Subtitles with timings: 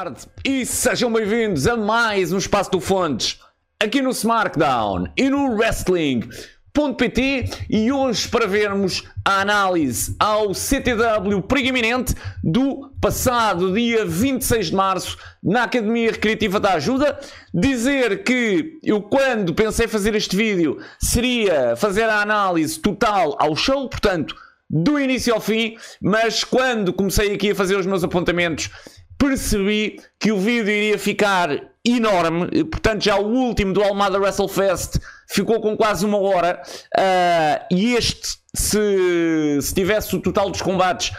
[0.00, 3.38] tarde e sejam bem-vindos a mais um Espaço do Fontes
[3.78, 12.14] aqui no SmackDown e no Wrestling.pt e hoje para vermos a análise ao CTW preeminente
[12.42, 17.20] do passado dia 26 de março na Academia Recreativa da Ajuda.
[17.52, 23.86] Dizer que eu quando pensei fazer este vídeo seria fazer a análise total ao show,
[23.86, 24.34] portanto
[24.70, 28.70] do início ao fim, mas quando comecei aqui a fazer os meus apontamentos
[29.20, 31.50] percebi que o vídeo iria ficar
[31.84, 34.98] enorme, portanto já o último do Almada WrestleFest
[35.28, 36.60] ficou com quase uma hora
[36.96, 41.14] uh, e este, se, se tivesse o total dos combates,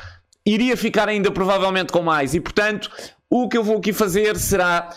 [0.45, 2.89] iria ficar ainda provavelmente com mais e portanto
[3.29, 4.89] o que eu vou aqui fazer será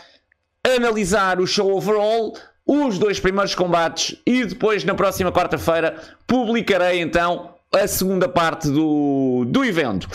[0.66, 2.34] analisar o show overall,
[2.66, 5.94] os dois primeiros combates e depois na próxima quarta-feira
[6.26, 10.08] publicarei então a segunda parte do, do evento.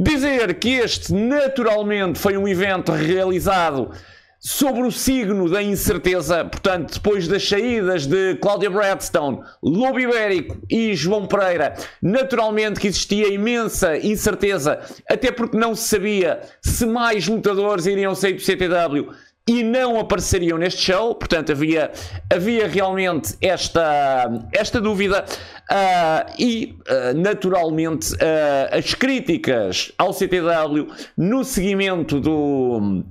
[0.00, 3.90] Dizer que este naturalmente foi um evento realizado
[4.38, 10.94] sobre o signo da incerteza, portanto, depois das saídas de Cláudia Bradstone, Lobo Ibérico e
[10.94, 14.78] João Pereira, naturalmente que existia imensa incerteza,
[15.10, 19.10] até porque não se sabia se mais lutadores iriam sair do CTW
[19.48, 21.90] e não apareceriam neste show, portanto havia,
[22.30, 31.42] havia realmente esta, esta dúvida uh, e uh, naturalmente uh, as críticas ao CTW no
[31.44, 33.02] seguimento do,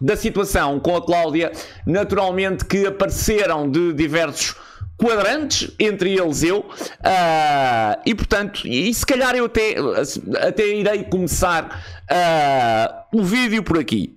[0.00, 1.52] da situação com a Cláudia,
[1.86, 4.56] naturalmente que apareceram de diversos
[4.96, 9.74] quadrantes, entre eles eu, uh, e portanto, e se calhar eu até,
[10.40, 14.14] até irei começar uh, o vídeo por aqui.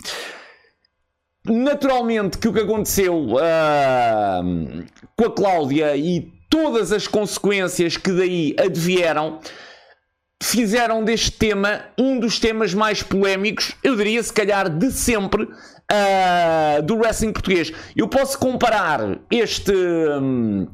[1.45, 8.55] Naturalmente que o que aconteceu uh, com a Cláudia e todas as consequências que daí
[8.57, 9.39] advieram
[10.41, 16.81] fizeram deste tema um dos temas mais polémicos, eu diria se calhar de sempre, uh,
[16.83, 17.71] do wrestling português.
[17.95, 20.67] Eu posso comparar este, um,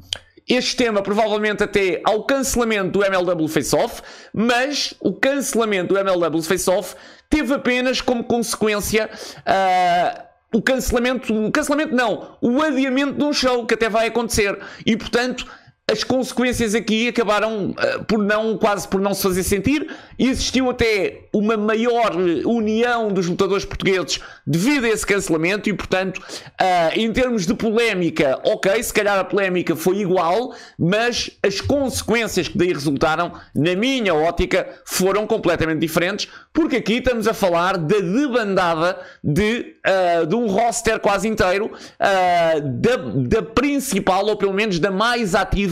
[0.47, 4.01] este tema provavelmente até ao cancelamento do MLW Face Off,
[4.33, 6.95] mas o cancelamento do MLW Face Off
[7.29, 9.09] teve apenas como consequência.
[9.39, 14.57] Uh, o cancelamento, o cancelamento não, o adiamento de um show que até vai acontecer.
[14.85, 15.45] E portanto,
[15.91, 19.93] as consequências aqui acabaram uh, por não, quase por não se fazer sentir.
[20.17, 22.15] Existiu até uma maior
[22.45, 28.39] união dos lutadores portugueses devido a esse cancelamento e, portanto, uh, em termos de polémica,
[28.45, 34.13] ok, se calhar a polémica foi igual, mas as consequências que daí resultaram, na minha
[34.15, 40.47] ótica, foram completamente diferentes, porque aqui estamos a falar da debandada de, uh, de um
[40.47, 45.70] roster quase inteiro, da, da principal, ou pelo menos da mais ativa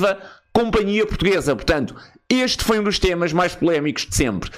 [0.53, 1.55] companhia portuguesa.
[1.55, 1.95] Portanto,
[2.29, 4.51] este foi um dos temas mais polémicos de sempre.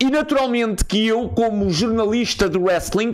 [0.00, 3.12] E naturalmente que eu, como jornalista do wrestling,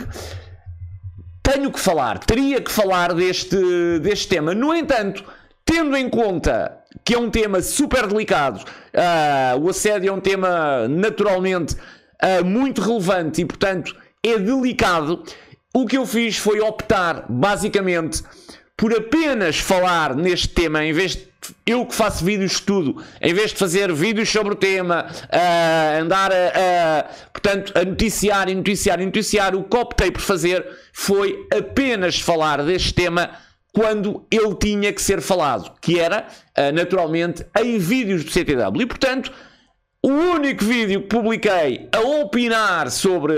[1.43, 4.53] tenho que falar, teria que falar deste, deste tema.
[4.53, 5.23] No entanto,
[5.65, 10.87] tendo em conta que é um tema super delicado, uh, o assédio é um tema
[10.87, 15.23] naturalmente uh, muito relevante e, portanto, é delicado,
[15.73, 18.23] o que eu fiz foi optar, basicamente,
[18.81, 21.27] por apenas falar neste tema, em vez de
[21.67, 26.01] eu que faço vídeos de estudo, em vez de fazer vídeos sobre o tema, uh,
[26.01, 31.47] andar a, portanto, a noticiar e noticiar e noticiar, o que optei por fazer foi
[31.55, 33.29] apenas falar deste tema
[33.71, 36.25] quando ele tinha que ser falado, que era,
[36.57, 38.81] uh, naturalmente, em vídeos do CTW.
[38.81, 39.31] E, portanto,
[40.03, 43.35] o único vídeo que publiquei a opinar sobre,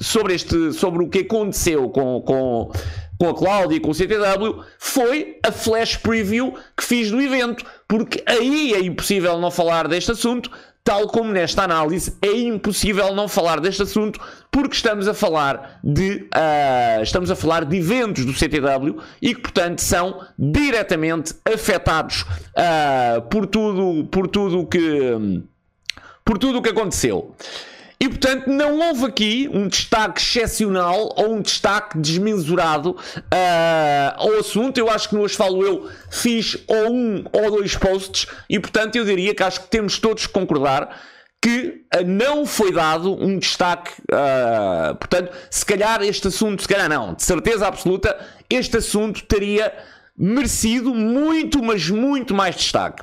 [0.00, 2.70] sobre, este, sobre o que aconteceu com, com
[3.18, 7.64] com a Cláudia e com o CTW foi a flash preview que fiz do evento,
[7.86, 10.50] porque aí é impossível não falar deste assunto,
[10.84, 14.18] tal como nesta análise é impossível não falar deste assunto,
[14.50, 19.42] porque estamos a falar de uh, estamos a falar de eventos do CTW e que
[19.42, 25.42] portanto são diretamente afetados uh, por tudo por tudo que
[26.24, 27.34] por tudo o que aconteceu.
[28.00, 34.78] E portanto não houve aqui um destaque excepcional ou um destaque desmesurado uh, ao assunto.
[34.78, 38.94] Eu acho que no Hoje Falo Eu fiz ou um ou dois posts e portanto
[38.94, 40.96] eu diria que acho que temos todos que concordar
[41.42, 43.92] que uh, não foi dado um destaque.
[44.12, 48.16] Uh, portanto, se calhar este assunto, se calhar não, de certeza absoluta,
[48.48, 49.72] este assunto teria
[50.16, 53.02] merecido muito, mas muito mais destaque.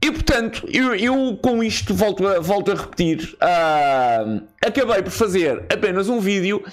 [0.00, 3.34] E portanto, eu, eu, com isto volto a, volto a repetir.
[3.34, 6.64] Uh, acabei por fazer apenas um vídeo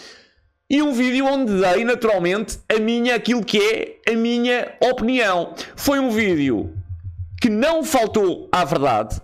[0.70, 5.54] e um vídeo onde dei naturalmente a minha, aquilo que é a minha opinião.
[5.76, 6.74] Foi um vídeo
[7.42, 9.20] que não faltou à verdade,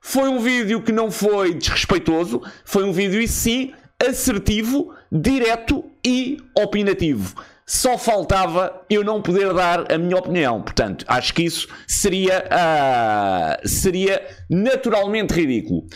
[0.00, 3.72] foi um vídeo que não foi desrespeitoso, foi um vídeo e sim
[4.04, 7.34] assertivo, direto e opinativo.
[7.72, 10.60] Só faltava eu não poder dar a minha opinião.
[10.60, 15.86] Portanto, acho que isso seria, uh, seria naturalmente ridículo.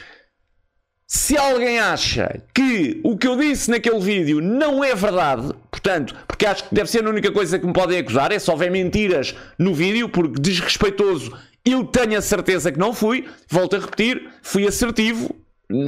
[1.04, 6.46] Se alguém acha que o que eu disse naquele vídeo não é verdade, portanto, porque
[6.46, 9.34] acho que deve ser a única coisa que me podem acusar, é se houver mentiras
[9.58, 14.64] no vídeo, porque desrespeitoso eu tenho a certeza que não fui, volto a repetir, fui
[14.64, 15.34] assertivo,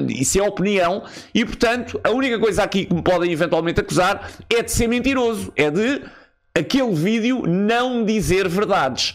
[0.08, 4.62] isso é opinião, e portanto a única coisa aqui que me podem eventualmente acusar é
[4.62, 6.02] de ser mentiroso, é de
[6.54, 9.14] aquele vídeo não dizer verdades.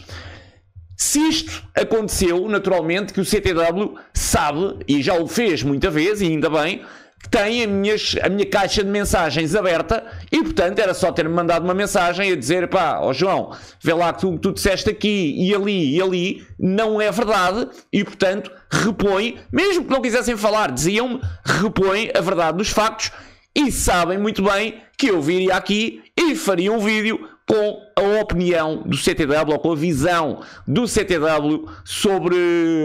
[0.96, 6.26] Se isto aconteceu, naturalmente, que o CTW sabe, e já o fez muita vez, e
[6.26, 6.82] ainda bem,
[7.30, 11.64] tem a, minhas, a minha caixa de mensagens aberta e, portanto, era só ter-me mandado
[11.64, 15.54] uma mensagem a dizer: pá, ó João, vê lá que tu, tu disseste aqui e
[15.54, 21.20] ali e ali, não é verdade, e, portanto, repõe, mesmo que não quisessem falar, diziam-me,
[21.44, 23.10] repõe a verdade dos factos
[23.54, 28.82] e sabem muito bem que eu viria aqui e faria um vídeo com a opinião
[28.84, 32.36] do CTW ou com a visão do CTW sobre,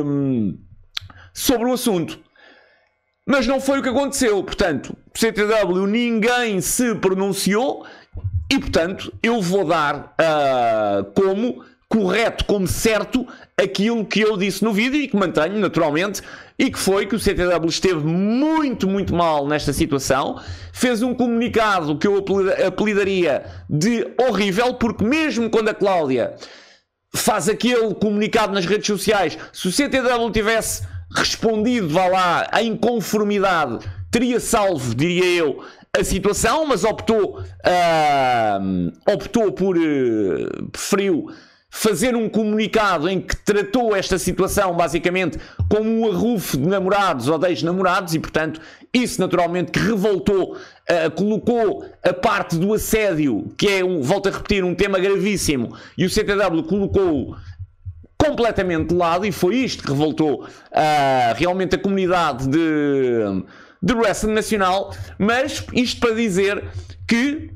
[0.03, 0.57] hum,
[1.33, 2.19] sobre o assunto.
[3.27, 4.41] Mas não foi o que aconteceu.
[4.41, 7.85] Portanto, CTW ninguém se pronunciou
[8.49, 13.27] e, portanto, eu vou dar uh, como correto, como certo,
[13.57, 16.21] aquilo que eu disse no vídeo e que mantenho naturalmente,
[16.59, 20.39] e que foi que o CTW esteve muito, muito mal nesta situação,
[20.73, 22.23] fez um comunicado que eu
[22.65, 26.35] apelidaria de horrível, porque mesmo quando a Cláudia
[27.15, 30.83] faz aquele comunicado nas redes sociais, se o CTW tivesse
[31.13, 33.79] respondido, vá lá, em conformidade,
[34.11, 35.63] teria salvo, diria eu,
[35.97, 41.27] a situação, mas optou, uh, optou por, uh, preferiu
[41.69, 45.37] fazer um comunicado em que tratou esta situação basicamente
[45.69, 48.59] como um arrufo de namorados ou ex-namorados e, portanto,
[48.93, 54.31] isso naturalmente que revoltou, uh, colocou a parte do assédio, que é, um, volto a
[54.31, 57.35] repetir, um tema gravíssimo, e o CTW colocou
[58.27, 63.43] completamente de lado e foi isto que revoltou uh, realmente a comunidade de,
[63.81, 66.63] de wrestling nacional, mas isto para dizer
[67.07, 67.51] que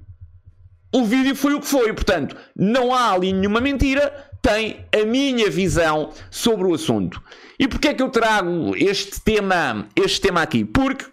[0.93, 5.49] o vídeo foi o que foi, portanto, não há ali nenhuma mentira, tem a minha
[5.49, 7.21] visão sobre o assunto.
[7.59, 10.65] E porquê é que eu trago este tema, este tema aqui?
[10.65, 11.05] Porque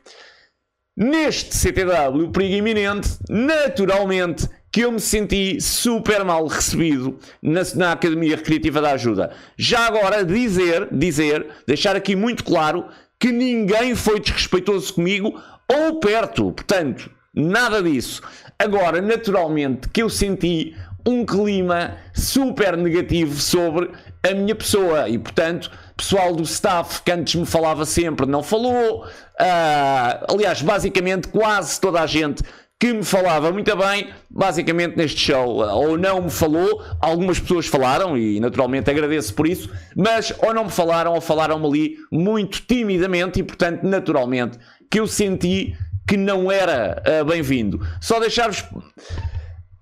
[0.97, 8.37] neste CTW, perigo iminente, naturalmente que eu me senti super mal recebido na, na, Academia
[8.37, 9.31] Recreativa da Ajuda.
[9.57, 12.87] Já agora dizer, dizer, deixar aqui muito claro
[13.19, 18.23] que ninguém foi desrespeitoso comigo ou perto, portanto, nada disso.
[18.59, 20.75] Agora, naturalmente, que eu senti
[21.07, 23.91] um clima super negativo sobre
[24.23, 29.05] a minha pessoa e, portanto, pessoal do staff que antes me falava sempre não falou.
[29.05, 32.43] Uh, aliás, basicamente, quase toda a gente
[32.81, 38.17] que me falava muito bem, basicamente neste show, ou não me falou, algumas pessoas falaram
[38.17, 43.41] e naturalmente agradeço por isso, mas ou não me falaram ou falaram-me ali muito timidamente
[43.41, 44.59] e portanto, naturalmente,
[44.89, 45.77] que eu senti
[46.07, 47.85] que não era uh, bem-vindo.
[48.01, 48.65] Só deixar-vos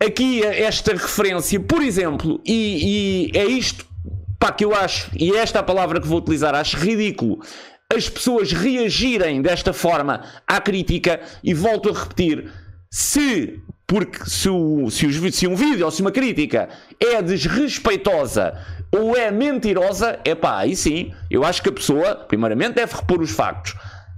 [0.03, 3.85] aqui esta referência, por exemplo, e, e é isto
[4.39, 7.41] pá, que eu acho, e é esta a palavra que vou utilizar, acho ridículo
[7.95, 12.51] as pessoas reagirem desta forma à crítica, e volto a repetir,
[12.97, 18.59] se porque se, o, se, os, se, um vídeo ou se uma crítica é desrespeitosa
[18.91, 23.21] ou é mentirosa, é pá, aí sim, eu acho que a pessoa, primeiramente, deve repor
[23.21, 23.75] os factos.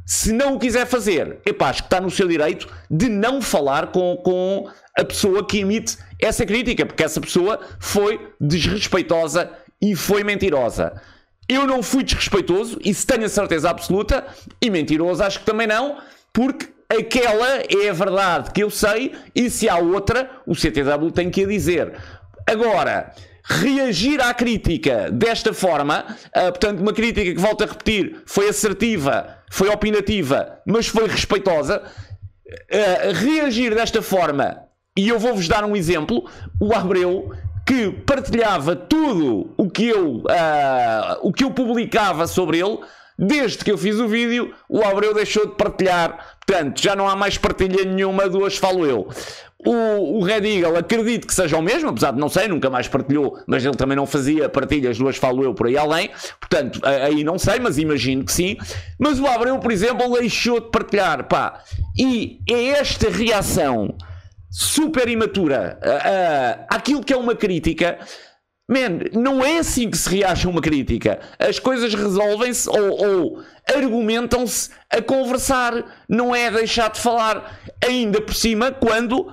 [0.07, 3.89] Se não o quiser fazer, epá, acho que está no seu direito de não falar
[3.89, 9.51] com, com a pessoa que emite essa crítica, porque essa pessoa foi desrespeitosa
[9.83, 10.93] e foi mentirosa.
[11.49, 14.25] Eu não fui desrespeitoso, isso tenho a certeza absoluta,
[14.63, 15.99] e mentiroso acho que também não,
[16.33, 21.31] porque aquela é a verdade que eu sei, e se há outra, o CTW tem
[21.31, 21.95] que a dizer.
[22.47, 23.13] Agora,
[23.45, 29.39] reagir à crítica desta forma, uh, portanto, uma crítica que, volto a repetir, foi assertiva,
[29.51, 34.63] foi opinativa, mas foi respeitosa, uh, reagir desta forma,
[34.97, 36.29] e eu vou-vos dar um exemplo,
[36.61, 37.31] o Abreu,
[37.67, 42.79] que partilhava tudo o que eu, uh, o que eu publicava sobre ele,
[43.19, 47.17] desde que eu fiz o vídeo, o Abreu deixou de partilhar, portanto, já não há
[47.17, 49.09] mais partilha nenhuma, duas falo eu.
[49.67, 52.87] O, o Red Eagle acredito que seja o mesmo, apesar de não sei, nunca mais
[52.87, 56.11] partilhou, mas ele também não fazia partilhas, duas falo eu por aí além,
[56.41, 58.57] portanto, aí não sei, mas imagino que sim.
[58.97, 61.61] Mas o Abreu, por exemplo, deixou de partilhar, pá.
[61.99, 63.97] E é esta reação
[64.51, 67.99] super imatura uh, uh, àquilo que é uma crítica
[68.69, 71.19] Man, não é assim que se reage a uma crítica.
[71.39, 76.05] As coisas resolvem-se ou, ou argumentam-se a conversar.
[76.07, 77.59] Não é deixar de falar.
[77.83, 79.33] Ainda por cima, quando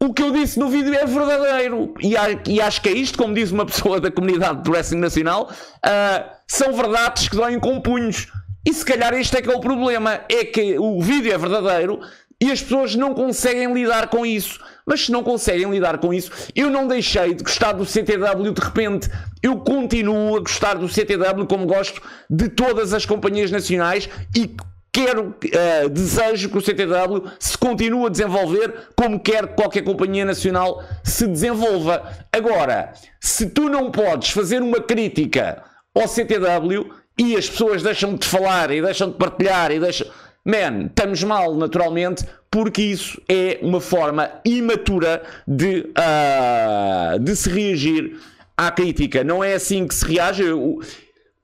[0.00, 1.92] o que eu disse no vídeo é verdadeiro.
[2.00, 2.14] E,
[2.48, 6.30] e, acho que é isto, como diz uma pessoa da comunidade do wrestling nacional, uh,
[6.46, 8.28] são verdades que doem com punhos.
[8.64, 10.20] E se calhar este é que é o problema.
[10.28, 12.00] É que o vídeo é verdadeiro
[12.40, 14.60] e as pessoas não conseguem lidar com isso.
[14.86, 18.60] Mas se não conseguem lidar com isso, eu não deixei de gostar do CTW de
[18.60, 19.08] repente.
[19.42, 24.54] Eu continuo a gostar do CTW como gosto de todas as companhias nacionais e
[24.92, 30.24] quero, uh, desejo que o CTW se continue a desenvolver como quer que qualquer companhia
[30.24, 32.02] nacional se desenvolva.
[32.30, 35.64] Agora, se tu não podes fazer uma crítica
[35.94, 40.06] ao CTW e as pessoas deixam de falar e deixam de partilhar e deixam
[40.44, 48.20] Man, estamos mal, naturalmente, porque isso é uma forma imatura de, uh, de se reagir
[48.56, 49.24] à crítica.
[49.24, 50.44] Não é assim que se reage.
[50.52, 50.80] O,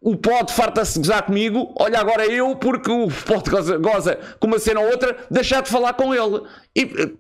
[0.02, 4.58] o pod farta-se gozar comigo, olha agora eu, porque o pod goza, goza com uma
[4.58, 6.42] cena ou outra, deixar de falar com ele.
[6.74, 7.10] E eh,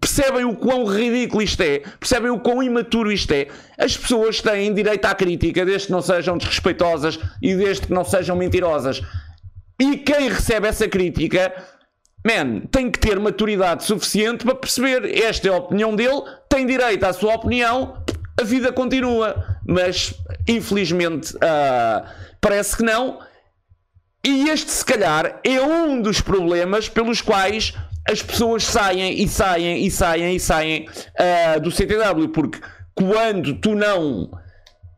[0.00, 3.48] percebem o quão ridículo isto é, percebem o quão imaturo isto é.
[3.76, 8.04] As pessoas têm direito à crítica, desde que não sejam desrespeitosas e desde que não
[8.04, 9.02] sejam mentirosas.
[9.80, 11.52] E quem recebe essa crítica,
[12.26, 17.04] man, tem que ter maturidade suficiente para perceber esta é a opinião dele, tem direito
[17.04, 18.02] à sua opinião,
[18.40, 19.58] a vida continua.
[19.66, 20.14] Mas,
[20.48, 22.08] infelizmente, uh,
[22.40, 23.20] parece que não.
[24.24, 27.74] E este, se calhar, é um dos problemas pelos quais
[28.10, 32.58] as pessoas saem e saem e saem e saem uh, do CTW, porque
[32.94, 34.30] quando tu não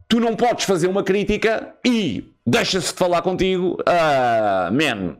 [0.09, 5.17] tu não podes fazer uma crítica e deixa-se de falar contigo, uh, man,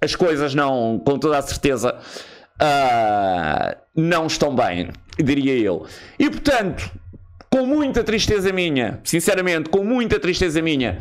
[0.00, 1.96] as coisas não, com toda a certeza,
[2.60, 5.86] uh, não estão bem, diria eu.
[6.18, 6.90] E portanto,
[7.50, 10.98] com muita tristeza minha, sinceramente, com muita tristeza minha,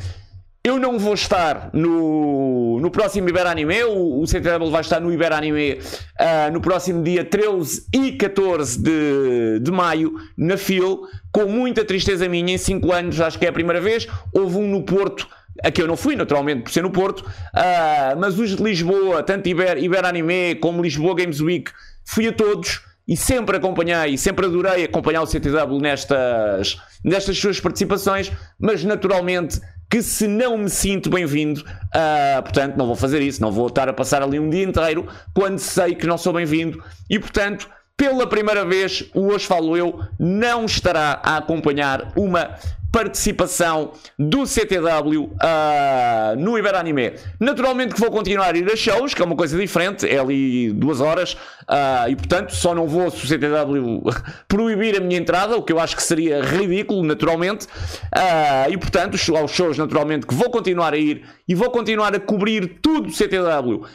[0.63, 5.79] eu não vou estar no, no próximo Iberanime, o, o CTW vai estar no Iberanime
[5.79, 12.29] uh, no próximo dia 13 e 14 de, de maio, na FIL, com muita tristeza
[12.29, 15.27] minha, em 5 anos, acho que é a primeira vez, houve um no Porto,
[15.63, 19.47] Aqui eu não fui, naturalmente, por ser no Porto, uh, mas os de Lisboa, tanto
[19.47, 21.71] Iber, Iberanime como Lisboa Games Week,
[22.05, 28.31] fui a todos e sempre acompanhei, sempre adorei acompanhar o CTW nestas, nestas suas participações,
[28.59, 33.51] mas naturalmente que se não me sinto bem-vindo, uh, portanto não vou fazer isso, não
[33.51, 36.81] vou estar a passar ali um dia inteiro quando sei que não sou bem-vindo.
[37.09, 37.69] E portanto
[38.01, 42.57] pela primeira vez o Hoje Falo Eu não estará a acompanhar uma
[42.91, 47.13] participação do CTW uh, ah, no Iberanime.
[47.39, 50.73] Naturalmente que vou continuar a ir a shows, que é uma coisa diferente, é ali
[50.73, 54.01] duas horas, uh, e portanto só não vou se o CTW
[54.49, 59.15] proibir a minha entrada, o que eu acho que seria ridículo, naturalmente, uh, e portanto
[59.37, 63.13] aos shows naturalmente que vou continuar a ir e vou continuar a cobrir tudo do
[63.13, 63.85] CTW,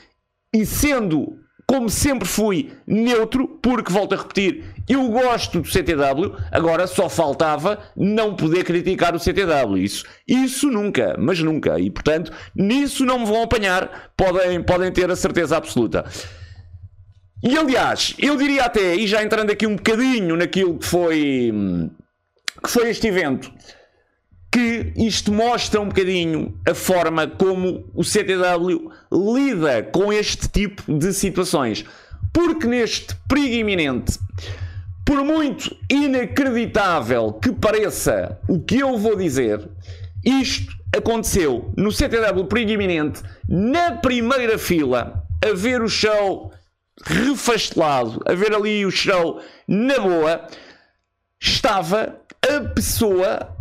[0.54, 6.86] e sendo como sempre fui neutro, porque volto a repetir, eu gosto do CTW, agora
[6.86, 9.76] só faltava não poder criticar o CTW.
[9.76, 11.78] Isso, isso nunca, mas nunca.
[11.80, 16.04] E portanto, nisso não me vão apanhar, podem, podem ter a certeza absoluta.
[17.42, 21.52] E aliás, eu diria até, e já entrando aqui um bocadinho naquilo que foi,
[22.62, 23.52] que foi este evento,
[24.56, 31.12] que isto mostra um bocadinho a forma como o CTW lida com este tipo de
[31.12, 31.84] situações.
[32.32, 34.18] Porque neste perigo iminente,
[35.04, 39.68] por muito inacreditável que pareça o que eu vou dizer,
[40.24, 46.50] isto aconteceu no CTW perigo iminente, na primeira fila, a ver o show
[47.04, 50.46] refastelado, a ver ali o show na boa,
[51.38, 53.54] estava a pessoa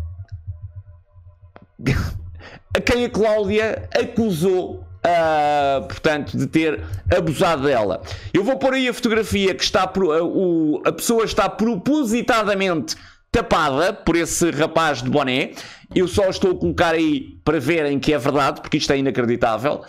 [2.75, 6.83] a quem a Cláudia acusou Uh, portanto, de ter
[7.15, 8.01] abusado dela.
[8.33, 12.95] Eu vou pôr aí a fotografia que está uh, o, a pessoa está propositadamente
[13.31, 15.51] tapada por esse rapaz de boné.
[15.93, 19.83] Eu só estou a colocar aí para verem que é verdade, porque isto é inacreditável.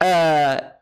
[0.00, 0.72] Uh,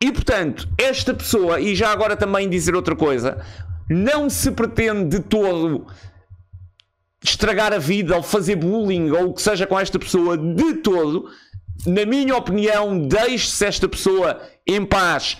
[0.00, 3.44] e portanto, esta pessoa, e já agora também dizer outra coisa,
[3.88, 5.86] não se pretende de todo
[7.30, 11.28] estragar a vida ou fazer bullying ou o que seja com esta pessoa de todo,
[11.86, 15.38] na minha opinião, deixe-se esta pessoa em paz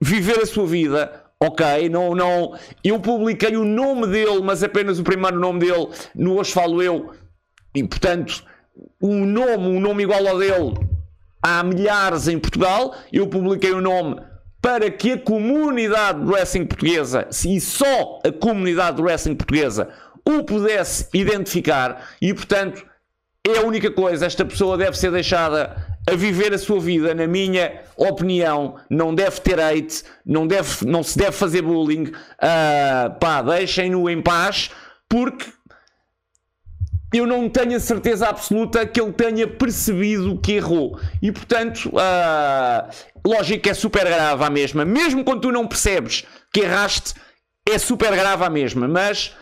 [0.00, 1.24] viver a sua vida.
[1.38, 2.54] Ok, não, não.
[2.82, 7.12] Eu publiquei o nome dele, mas apenas o primeiro nome dele no Hoje Falo Eu,
[7.74, 8.42] e portanto,
[9.00, 10.74] um nome, um nome igual ao dele,
[11.42, 12.94] há milhares em Portugal.
[13.12, 14.20] Eu publiquei o nome
[14.62, 19.90] para que a comunidade do wrestling portuguesa, e só a comunidade do wrestling portuguesa,
[20.26, 22.84] o pudesse identificar e, portanto,
[23.46, 24.26] é a única coisa.
[24.26, 29.40] Esta pessoa deve ser deixada a viver a sua vida, na minha opinião, não deve
[29.40, 32.04] ter hate, não, deve, não se deve fazer bullying.
[32.04, 34.70] Uh, pá, deixem-no em paz,
[35.08, 35.46] porque
[37.12, 40.98] eu não tenho a certeza absoluta que ele tenha percebido que errou.
[41.22, 42.88] E portanto, uh,
[43.26, 44.84] lógico é super grave a mesma.
[44.84, 47.14] Mesmo quando tu não percebes que erraste,
[47.68, 48.86] é super grave a mesma.
[48.86, 49.34] Mas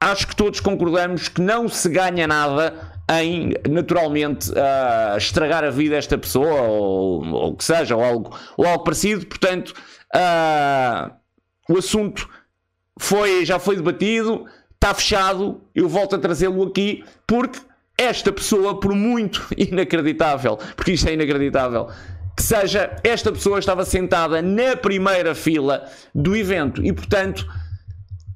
[0.00, 2.74] acho que todos concordamos que não se ganha nada
[3.20, 8.66] em naturalmente uh, estragar a vida desta pessoa ou o que seja, ou algo, ou
[8.66, 9.26] algo parecido.
[9.26, 9.74] Portanto,
[10.14, 11.10] uh,
[11.68, 12.28] o assunto
[12.98, 15.60] foi, já foi debatido, está fechado.
[15.74, 17.58] Eu volto a trazê-lo aqui porque
[17.98, 21.88] esta pessoa, por muito inacreditável, porque isto é inacreditável,
[22.36, 27.46] que seja, esta pessoa estava sentada na primeira fila do evento e, portanto,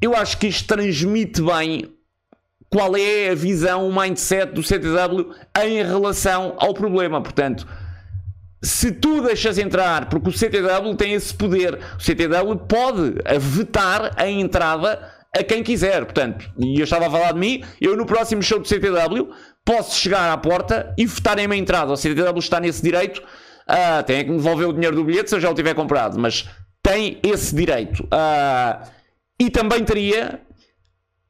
[0.05, 1.91] eu acho que isto transmite bem
[2.69, 5.33] qual é a visão, o mindset do CTW
[5.63, 7.23] em relação ao problema.
[7.23, 7.67] Portanto,
[8.63, 14.29] se tu deixas entrar, porque o CTW tem esse poder, o CTW pode vetar a
[14.29, 16.05] entrada a quem quiser.
[16.05, 19.31] Portanto, e eu estava a falar de mim, eu no próximo show do CTW
[19.65, 21.93] posso chegar à porta e votarem-me a entrada.
[21.93, 23.23] O CTW está nesse direito.
[23.67, 26.19] Uh, tem que me devolver o dinheiro do bilhete se eu já o tiver comprado,
[26.19, 26.47] mas
[26.83, 28.05] tem esse direito.
[28.05, 29.04] Uh,
[29.39, 30.41] e também teria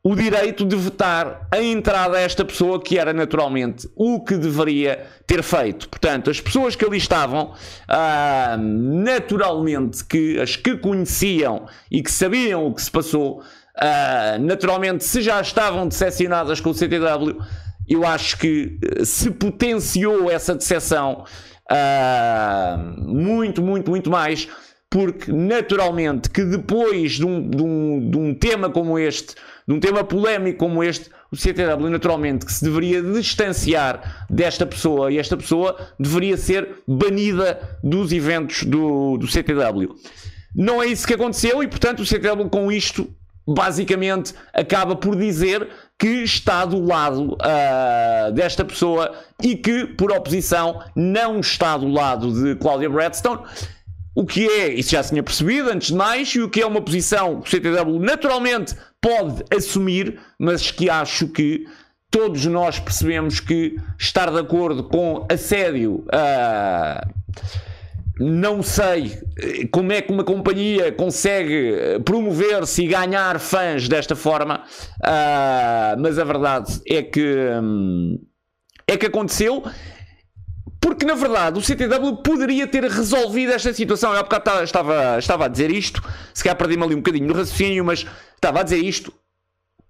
[0.07, 5.07] o direito de votar a entrada a esta pessoa que era naturalmente o que deveria
[5.27, 5.89] ter feito.
[5.89, 7.55] Portanto, as pessoas que ali estavam,
[7.89, 13.43] ah, naturalmente, que as que conheciam e que sabiam o que se passou,
[13.77, 17.41] ah, naturalmente, se já estavam decepcionadas com o CTW,
[17.89, 21.25] eu acho que eh, se potenciou essa decepção
[21.71, 24.49] ah, muito, muito, muito mais,
[24.95, 29.35] porque naturalmente que depois de um, de um, de um tema como este
[29.67, 35.11] de um tema polémico como este, o CTW naturalmente que se deveria distanciar desta pessoa
[35.11, 39.97] e esta pessoa deveria ser banida dos eventos do, do CTW.
[40.55, 43.13] Não é isso que aconteceu e, portanto, o CTW com isto
[43.47, 50.83] basicamente acaba por dizer que está do lado uh, desta pessoa e que, por oposição,
[50.95, 53.43] não está do lado de Cláudia Bradstone.
[54.15, 56.67] O que é, isso já se tinha percebido antes de mais, e o que é
[56.67, 61.67] uma posição que o CTW naturalmente pode assumir, mas que acho que
[62.11, 66.05] todos nós percebemos que estar de acordo com assédio.
[66.07, 67.15] Uh,
[68.19, 74.15] não sei eh, como é que uma companhia consegue eh, promover-se e ganhar fãs desta
[74.15, 74.63] forma,
[75.01, 78.21] uh, mas a verdade é que hum,
[78.87, 79.65] é que aconteceu
[80.85, 84.13] porque, na verdade, o CTW poderia ter resolvido esta situação.
[84.13, 87.33] Eu há bocado estava, estava a dizer isto, se calhar perdi-me ali um bocadinho no
[87.33, 89.11] raciocínio, mas estava a dizer isto.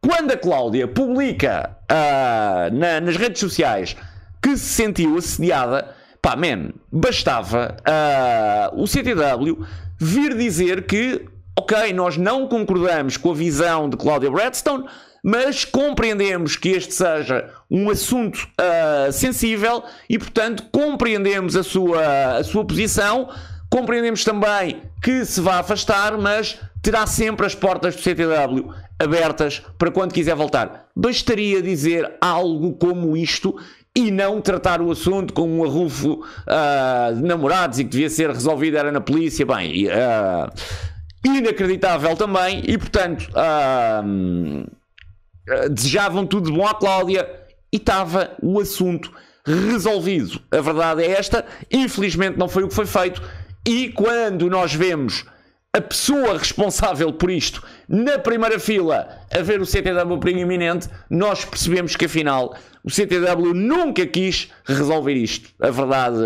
[0.01, 3.97] Quando a Cláudia publica uh, na, nas redes sociais
[4.41, 9.67] que se sentiu assediada, pá, man, bastava uh, o CTW
[9.99, 11.27] vir dizer que,
[11.59, 14.85] ok, nós não concordamos com a visão de Cláudia Bradstone,
[15.25, 22.45] mas compreendemos que este seja um assunto uh, sensível e, portanto, compreendemos a sua, a
[22.45, 23.29] sua posição,
[23.71, 29.91] compreendemos também que se vai afastar, mas terá sempre as portas do CTW abertas para
[29.91, 30.89] quando quiser voltar.
[30.95, 33.57] Bastaria dizer algo como isto
[33.97, 38.31] e não tratar o assunto como um arrufo uh, de namorados e que devia ser
[38.31, 39.47] resolvido era na polícia.
[39.47, 40.51] Bem, uh,
[41.25, 43.29] inacreditável também e, portanto.
[43.31, 44.65] Uh,
[45.71, 47.29] desejavam tudo de bom à Cláudia
[47.75, 49.11] e estava o assunto
[49.45, 50.41] resolvido.
[50.53, 53.21] A verdade é esta, infelizmente não foi o que foi feito,
[53.67, 55.25] e quando nós vemos
[55.73, 61.97] a pessoa responsável por isto na primeira fila a ver o CTW preeminente, nós percebemos
[61.97, 65.51] que afinal o CTW nunca quis resolver isto.
[65.61, 66.17] A verdade.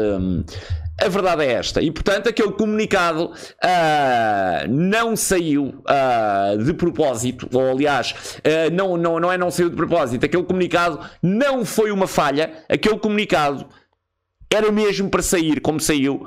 [1.01, 1.81] A verdade é esta.
[1.81, 9.21] E, portanto, aquele comunicado uh, não saiu uh, de propósito, ou aliás, uh, não, não,
[9.21, 13.65] não é não saiu de propósito, aquele comunicado não foi uma falha, aquele comunicado
[14.53, 16.27] era mesmo para sair como saiu,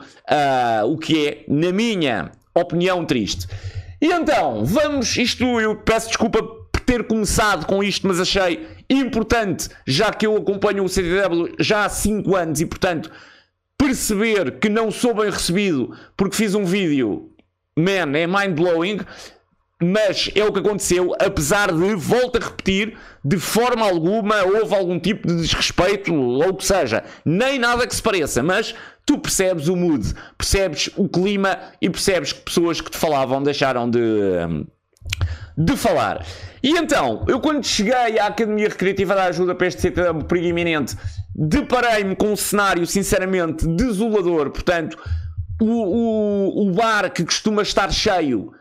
[0.85, 3.47] o que é, na minha opinião, triste.
[3.99, 9.69] E então, vamos, isto eu peço desculpa por ter começado com isto, mas achei importante,
[9.87, 13.11] já que eu acompanho o CDW já há 5 anos e, portanto,
[13.81, 17.31] perceber que não sou bem recebido porque fiz um vídeo,
[17.75, 18.99] man, é mind-blowing,
[19.81, 24.99] mas é o que aconteceu, apesar de, volto a repetir, de forma alguma houve algum
[24.99, 29.67] tipo de desrespeito ou o que seja, nem nada que se pareça, mas tu percebes
[29.67, 33.99] o mood, percebes o clima e percebes que pessoas que te falavam deixaram de
[35.57, 36.25] de falar.
[36.63, 40.95] E então, eu quando cheguei à Academia Recreativa da Ajuda para este CTW perigo iminente,
[41.47, 44.51] deparei-me com um cenário sinceramente desolador.
[44.51, 44.97] Portanto,
[45.59, 48.51] o, o, o bar que costuma estar cheio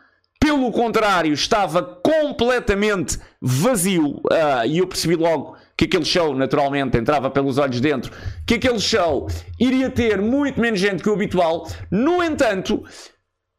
[0.41, 4.15] pelo contrário, estava completamente vazio.
[4.25, 8.11] Uh, e eu percebi logo que aquele show, naturalmente, entrava pelos olhos dentro,
[8.45, 9.27] que aquele show
[9.59, 11.67] iria ter muito menos gente que o habitual.
[11.91, 12.83] No entanto,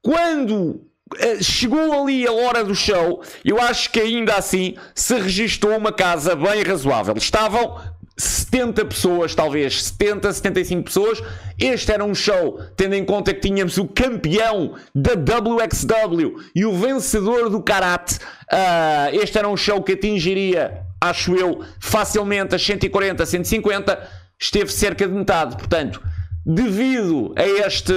[0.02, 0.82] quando
[1.14, 5.92] uh, chegou ali a hora do show, eu acho que ainda assim se registrou uma
[5.92, 7.14] casa bem razoável.
[7.16, 7.80] Estavam
[8.16, 11.22] 70 pessoas, talvez 70, 75 pessoas.
[11.58, 16.72] Este era um show, tendo em conta que tínhamos o campeão da WXW e o
[16.72, 18.16] vencedor do Karate.
[18.52, 24.22] Uh, este era um show que atingiria, acho eu, facilmente as 140, 150.
[24.38, 26.02] Esteve cerca de metade, portanto,
[26.44, 27.94] devido a este,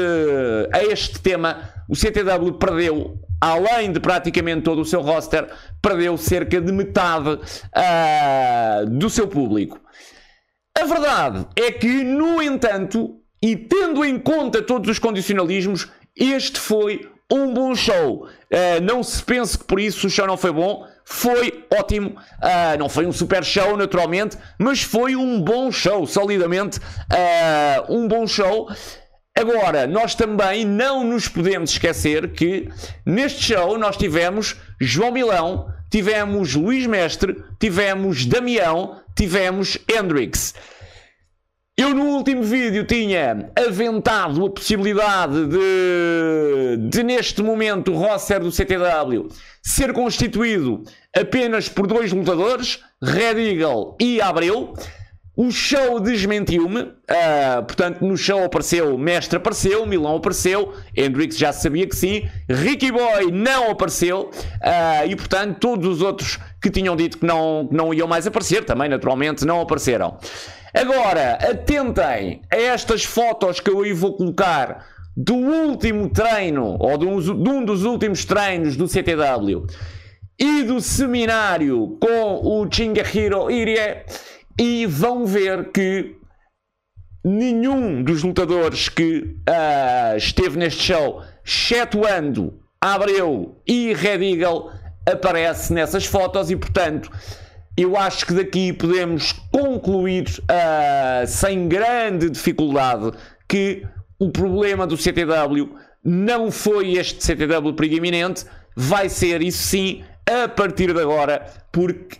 [0.72, 5.48] a este tema, o CTW perdeu além de praticamente todo o seu roster,
[5.82, 9.80] perdeu cerca de metade uh, do seu público.
[10.78, 17.10] A verdade é que, no entanto, e tendo em conta todos os condicionalismos, este foi
[17.32, 18.26] um bom show.
[18.26, 20.86] Uh, não se pense que por isso o show não foi bom.
[21.06, 22.10] Foi ótimo.
[22.10, 26.80] Uh, não foi um super show, naturalmente, mas foi um bom show, solidamente.
[26.80, 28.68] Uh, um bom show.
[29.38, 32.70] Agora, nós também não nos podemos esquecer que
[33.06, 40.54] neste show nós tivemos João Milão, tivemos Luís Mestre, tivemos Damião, tivemos Hendrix.
[41.78, 48.52] Eu no último vídeo tinha aventado a possibilidade de, de neste momento o roster do
[48.52, 49.28] CTW
[49.62, 54.74] ser constituído apenas por dois lutadores, Red Eagle e Abreu.
[55.38, 61.86] O show desmentiu-me, uh, portanto, no show apareceu, Mestre apareceu, Milão apareceu, Hendrix já sabia
[61.86, 67.18] que sim, Ricky Boy não apareceu, uh, e portanto, todos os outros que tinham dito
[67.18, 70.18] que não, que não iam mais aparecer, também naturalmente não apareceram.
[70.74, 74.86] Agora, atentem a estas fotos que eu aí vou colocar
[75.18, 79.68] do último treino, ou de um, de um dos últimos treinos do CTW,
[80.40, 84.04] e do seminário com o Chingahiro Irie
[84.60, 86.16] e vão ver que
[87.24, 94.72] nenhum dos lutadores que uh, esteve neste show, excetuando Abreu e Red Eagle,
[95.12, 97.12] aparece nessas fotos e, portanto,
[97.78, 103.12] eu acho que daqui podemos concluir uh, sem grande dificuldade
[103.48, 103.86] que
[104.18, 110.94] o problema do CTW não foi este CTW preeminente, vai ser, isso sim, a partir
[110.94, 112.18] de agora, porque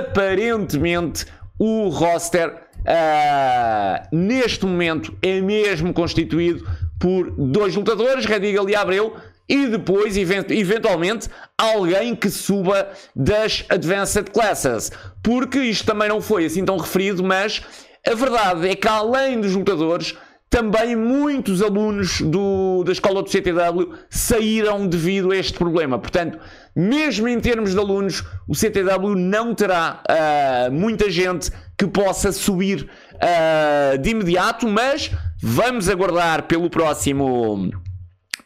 [0.00, 1.26] aparentemente
[1.58, 6.66] o roster uh, neste momento é mesmo constituído
[6.98, 9.16] por dois lutadores, Radigal e Abreu,
[9.48, 14.92] e depois, eventualmente, alguém que suba das Advanced Classes.
[15.22, 17.62] Porque isto também não foi assim tão referido, mas
[18.06, 20.14] a verdade é que além dos lutadores,
[20.50, 25.98] também muitos alunos do, da escola do CTW saíram devido a este problema.
[25.98, 26.38] Portanto,
[26.74, 32.88] mesmo em termos de alunos, o CTW não terá uh, muita gente que possa subir
[33.14, 35.10] uh, de imediato, mas
[35.42, 37.70] vamos aguardar pelo próximo,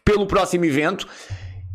[0.05, 1.07] pelo próximo evento.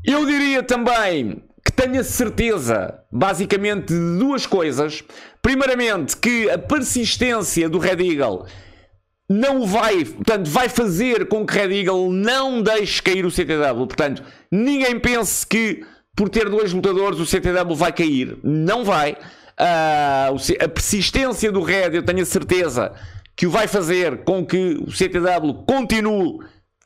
[0.03, 5.03] Eu diria também que tenha certeza, basicamente, de duas coisas.
[5.41, 8.45] Primeiramente, que a persistência do Red Eagle
[9.29, 13.85] não vai, portanto, vai fazer com que Red Eagle não deixe cair o CTW.
[13.87, 15.83] Portanto, ninguém pense que
[16.15, 18.37] por ter dois lutadores o CTW vai cair.
[18.43, 19.17] Não vai.
[19.59, 22.93] Uh, a persistência do Red, eu tenho a certeza
[23.35, 26.39] que o vai fazer com que o CTW continue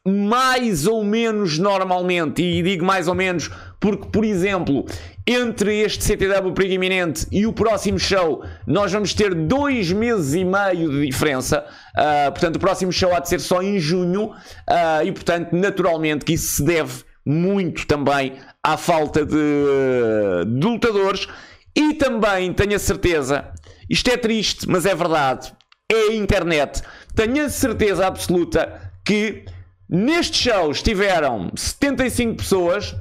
[0.06, 4.86] mais ou menos normalmente, e digo mais ou menos porque, por exemplo,
[5.25, 10.43] entre este CTW perigo iminente e o próximo show, nós vamos ter dois meses e
[10.43, 11.65] meio de diferença.
[11.95, 16.25] Uh, portanto, o próximo show há de ser só em junho, uh, e portanto, naturalmente,
[16.25, 19.36] que isso se deve muito também à falta de,
[20.47, 21.27] de lutadores.
[21.75, 23.45] E também tenho a certeza,
[23.89, 25.53] isto é triste, mas é verdade,
[25.89, 26.81] é a internet.
[27.15, 29.45] Tenho a certeza absoluta que
[29.93, 32.95] Neste show estiveram 75 pessoas,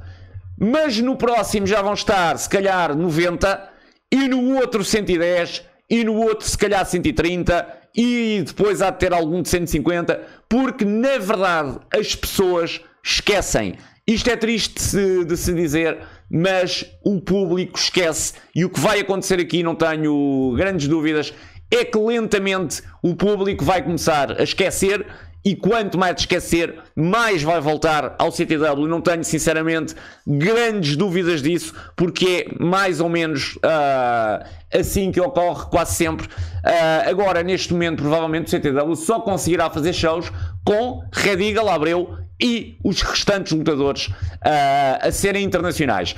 [0.63, 3.69] mas no próximo já vão estar se calhar 90
[4.11, 9.11] e no outro 110 e no outro se calhar 130 e depois há de ter
[9.11, 13.73] algum de 150, porque na verdade as pessoas esquecem.
[14.05, 15.97] Isto é triste de se, de se dizer,
[16.29, 21.33] mas o público esquece e o que vai acontecer aqui, não tenho grandes dúvidas,
[21.71, 25.07] é que lentamente o público vai começar a esquecer
[25.43, 28.87] e quanto mais esquecer, mais vai voltar ao CTW.
[28.87, 35.65] Não tenho, sinceramente, grandes dúvidas disso, porque é mais ou menos uh, assim que ocorre
[35.69, 36.27] quase sempre.
[36.27, 40.31] Uh, agora, neste momento, provavelmente o CTW só conseguirá fazer shows
[40.63, 46.15] com Red Eagle, Abreu e os restantes lutadores uh, a serem internacionais.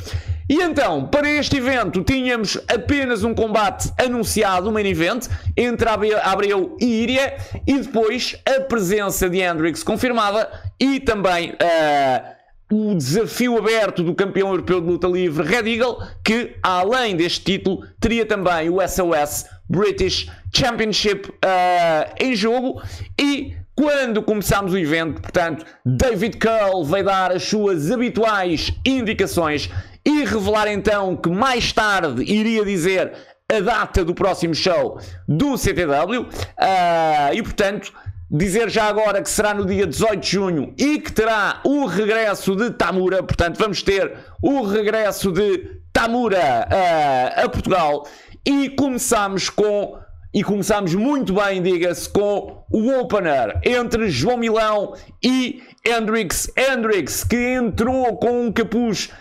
[0.50, 6.78] E então, para este evento, tínhamos apenas um combate anunciado, um main event, entre Abreu
[6.80, 12.34] e Iria, e depois a presença de Hendrix confirmada e também uh,
[12.74, 17.86] o desafio aberto do campeão europeu de luta livre Red Eagle, que além deste título
[18.00, 22.82] teria também o SOS British Championship uh, em jogo.
[23.20, 29.70] E quando começámos o evento, portanto, David Curl vai dar as suas habituais indicações
[30.06, 33.14] e revelar então que mais tarde iria dizer
[33.52, 37.94] a data do próximo show do CTW uh, ah, e portanto
[38.30, 42.56] dizer já agora que será no dia 18 de junho e que terá o regresso
[42.56, 44.12] de Tamura, portanto vamos ter
[44.42, 48.08] o regresso de Tamura uh, a Portugal
[48.46, 50.02] e começamos com
[50.36, 56.52] e começamos muito bem, diga-se, com o opener entre João Milão e Hendrix.
[56.58, 59.12] Hendrix que entrou com um capuz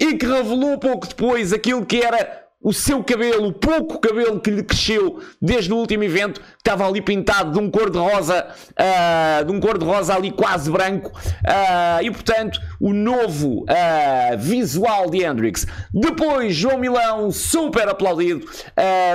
[0.00, 4.50] e que revelou pouco depois aquilo que era o seu cabelo, o pouco cabelo que
[4.50, 8.46] lhe cresceu desde o último evento, que estava ali pintado de um cor de rosa,
[8.72, 14.38] uh, de um cor de rosa ali quase branco, uh, e portanto o novo uh,
[14.38, 15.66] visual de Hendrix.
[15.92, 18.46] Depois João Milão, super aplaudido,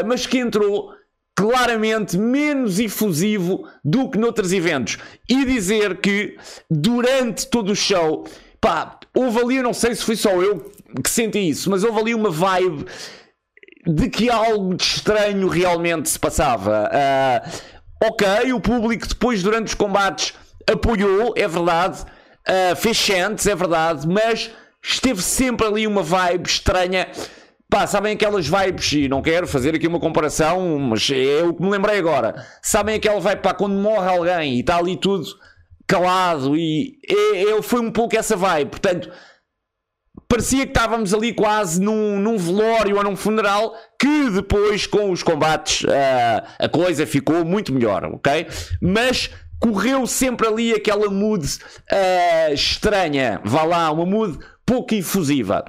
[0.05, 0.91] mas que entrou
[1.35, 4.97] claramente menos efusivo do que noutros eventos.
[5.29, 6.37] E dizer que
[6.69, 8.25] durante todo o show,
[8.59, 11.99] pá, houve ali, eu não sei se foi só eu que senti isso, mas houve
[11.99, 12.85] ali uma vibe
[13.85, 16.89] de que algo de estranho realmente se passava.
[16.91, 20.33] Uh, ok, o público depois, durante os combates,
[20.69, 27.07] apoiou, é verdade, uh, fez chantes, é verdade, mas esteve sempre ali uma vibe estranha.
[27.69, 31.61] Pá, sabem aquelas vibes, e não quero fazer aqui uma comparação, mas é o que
[31.61, 32.45] me lembrei agora.
[32.61, 35.25] Sabem aquela vibe, pá, quando morre alguém e está ali tudo
[35.87, 38.69] calado, e é, é, foi um pouco essa vibe.
[38.69, 39.11] Portanto,
[40.27, 45.23] parecia que estávamos ali quase num, num velório ou num funeral, que depois com os
[45.23, 48.47] combates uh, a coisa ficou muito melhor, ok?
[48.81, 55.63] Mas correu sempre ali aquela mood uh, estranha, vá lá, uma mood pouco efusiva.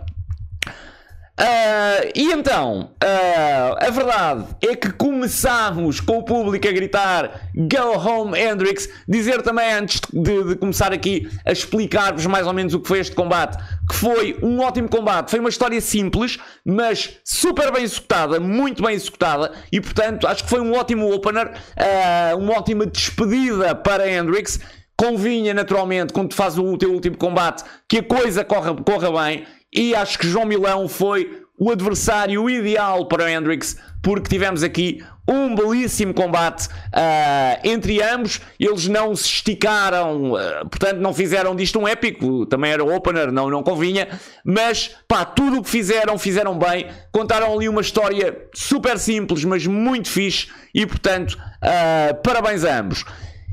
[1.38, 7.98] Uh, e então, uh, a verdade é que começámos com o público a gritar Go
[7.98, 8.88] Home Hendrix.
[9.06, 13.00] Dizer também, antes de, de começar aqui a explicar-vos mais ou menos o que foi
[13.00, 15.30] este combate, que foi um ótimo combate.
[15.30, 19.52] Foi uma história simples, mas super bem executada, muito bem executada.
[19.70, 24.58] E portanto, acho que foi um ótimo opener, uh, uma ótima despedida para Hendrix
[24.98, 29.44] convinha naturalmente, quando faz o teu último combate, que a coisa corra, corra bem
[29.76, 35.02] e acho que João Milão foi o adversário ideal para o Hendrix, porque tivemos aqui
[35.28, 38.40] um belíssimo combate uh, entre ambos.
[38.60, 42.46] Eles não se esticaram, uh, portanto, não fizeram disto um épico.
[42.46, 44.08] Também era opener, não, não convinha.
[44.44, 46.86] Mas, pá, tudo o que fizeram, fizeram bem.
[47.10, 50.48] Contaram ali uma história super simples, mas muito fixe.
[50.74, 53.04] E, portanto, uh, parabéns a ambos.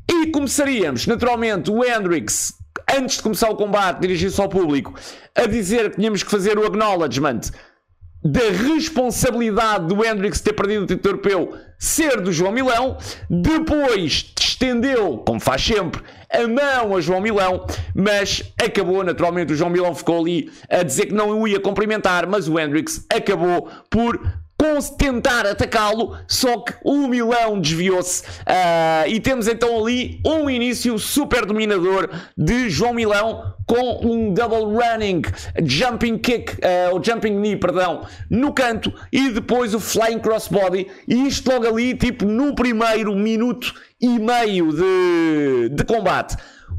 [0.09, 2.53] E começaríamos, naturalmente, o Hendrix
[2.91, 4.93] antes de começar o combate, dirigir-se ao público,
[5.36, 7.41] a dizer que tínhamos que fazer o acknowledgement
[8.23, 12.97] da responsabilidade do Hendrix ter perdido o título europeu ser do João Milão,
[13.29, 19.69] depois estendeu, como faz sempre, a mão a João Milão, mas acabou, naturalmente, o João
[19.69, 24.17] Milão ficou ali a dizer que não o ia cumprimentar, mas o Hendrix acabou por
[24.97, 31.45] tentar atacá-lo, só que o Milão desviou-se uh, e temos então ali um início super
[31.45, 35.21] dominador de João Milão com um double running
[35.63, 41.28] jumping kick, uh, ou jumping knee, perdão, no canto e depois o flying crossbody e
[41.28, 46.36] isto logo ali, tipo no primeiro minuto e meio de, de combate.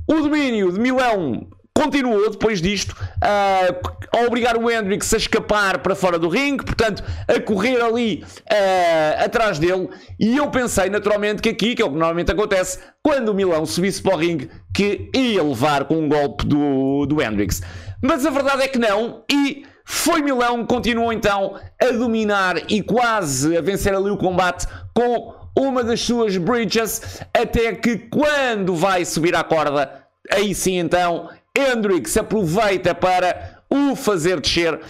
[0.06, 6.18] O domínio de Milão continuou depois disto a obrigar o Hendrix a escapar para fora
[6.18, 9.88] do ringue, portanto, a correr ali uh, atrás dele.
[10.18, 13.66] E eu pensei naturalmente que aqui, que é o que normalmente acontece, quando o Milão
[13.66, 17.60] subisse para o ringue, que ia levar com um golpe do, do Hendrix.
[18.00, 22.82] Mas a verdade é que não, e foi Milão que continuou então a dominar e
[22.82, 29.04] quase a vencer ali o combate com uma das suas bridges, até que quando vai
[29.04, 34.80] subir à corda, aí sim então Hendrix aproveita para o fazer descer uh,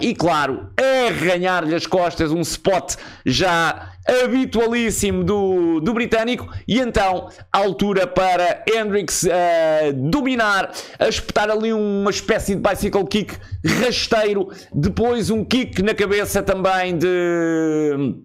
[0.00, 8.06] e, claro, arranhar-lhe as costas, um spot já habitualíssimo do, do britânico e então altura
[8.06, 13.36] para Hendrix uh, dominar, a espetar ali uma espécie de bicycle kick
[13.82, 18.16] rasteiro, depois um kick na cabeça também de,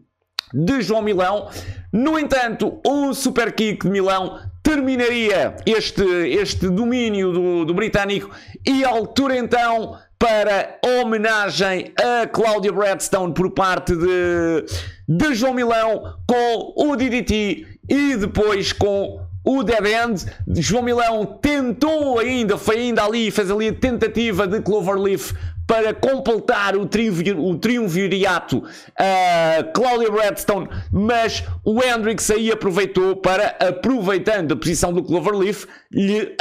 [0.53, 1.49] de João Milão.
[1.91, 8.29] No entanto, o super kick de Milão terminaria este, este domínio do, do britânico
[8.65, 14.65] e a altura então para homenagem a Cláudia Bradstone por parte de,
[15.07, 20.25] de João Milão com o DDT e depois com o Dead End.
[20.61, 25.33] João Milão tentou ainda, foi ainda ali, fez ali a tentativa de Cloverleaf
[25.69, 34.55] para completar o, o triunvirato uh, Cláudia Redstone, mas o Hendrix aí aproveitou para, aproveitando
[34.55, 36.35] a posição do Cloverleaf, lhe,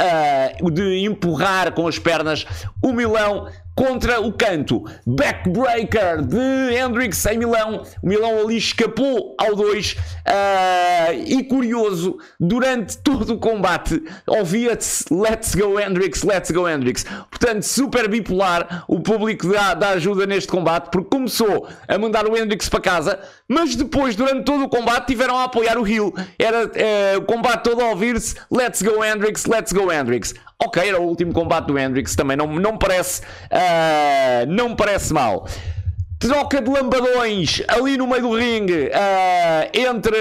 [0.63, 2.43] uh, de empurrar com as pernas
[2.83, 3.47] o Milão
[3.79, 4.83] contra o canto.
[5.07, 7.83] Backbreaker de Hendrix em Milão.
[8.03, 9.93] O Milão ali escapou ao 2.
[9.93, 17.05] Uh, ah, e curioso, durante todo o combate, ouvia-se Let's go Hendrix, Let's go Hendrix.
[17.29, 18.83] Portanto, super bipolar.
[18.85, 23.77] O público dá, ajuda neste combate porque começou a mandar o Hendrix para casa, mas
[23.77, 26.13] depois, durante todo o combate, tiveram a apoiar o Hill.
[26.37, 30.33] Era uh, o combate todo a ouvir-se Let's go Hendrix, Let's go Hendrix.
[30.61, 33.25] Ok, era o último combate do Hendrix, também não, não, parece, uh,
[34.47, 35.47] não parece mal.
[36.19, 40.17] Troca de lambadões ali no meio do ringue uh, entre,